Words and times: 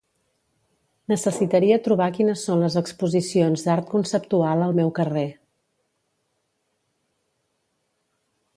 Necessitaria 1.11 1.75
trobar 1.87 2.07
quines 2.15 2.45
són 2.49 2.63
les 2.63 2.77
exposicions 2.81 3.65
d'art 3.67 3.91
conceptual 3.91 4.65
al 4.69 4.75
meu 4.79 4.91
carrer. 5.01 5.27